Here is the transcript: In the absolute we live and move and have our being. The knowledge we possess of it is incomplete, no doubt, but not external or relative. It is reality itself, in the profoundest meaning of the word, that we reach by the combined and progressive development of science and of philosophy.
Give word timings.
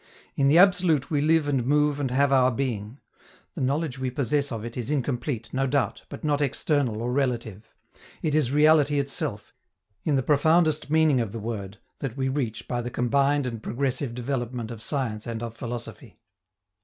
In 0.35 0.47
the 0.47 0.57
absolute 0.57 1.11
we 1.11 1.21
live 1.21 1.47
and 1.47 1.63
move 1.63 1.99
and 1.99 2.09
have 2.09 2.31
our 2.31 2.49
being. 2.49 2.97
The 3.53 3.61
knowledge 3.61 3.99
we 3.99 4.09
possess 4.09 4.51
of 4.51 4.65
it 4.65 4.75
is 4.75 4.89
incomplete, 4.89 5.51
no 5.53 5.67
doubt, 5.67 6.01
but 6.09 6.23
not 6.23 6.41
external 6.41 7.03
or 7.03 7.11
relative. 7.11 7.69
It 8.23 8.33
is 8.33 8.51
reality 8.51 8.97
itself, 8.97 9.53
in 10.03 10.15
the 10.15 10.23
profoundest 10.23 10.89
meaning 10.89 11.21
of 11.21 11.33
the 11.33 11.39
word, 11.39 11.77
that 11.99 12.17
we 12.17 12.29
reach 12.29 12.67
by 12.67 12.81
the 12.81 12.89
combined 12.89 13.45
and 13.45 13.61
progressive 13.61 14.15
development 14.15 14.71
of 14.71 14.81
science 14.81 15.27
and 15.27 15.43
of 15.43 15.55
philosophy. 15.55 16.17